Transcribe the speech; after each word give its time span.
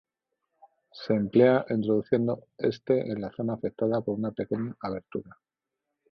Se 0.91 1.13
emplea 1.13 1.63
introduciendo 1.69 2.47
este 2.57 3.11
en 3.11 3.21
la 3.21 3.29
zona 3.29 3.53
afectada 3.53 4.01
por 4.01 4.17
una 4.17 4.31
pequeña 4.31 4.75
abertura. 4.81 5.37